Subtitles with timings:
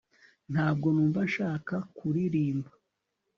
[0.51, 2.71] ntabwo numva nshaka kuririmba